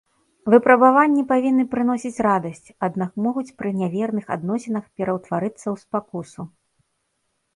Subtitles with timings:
[0.51, 6.41] Выпрабаванні павінны прыносіць радасць, аднак могуць пры няверных адносінах пераўтварыцца ў спакусу.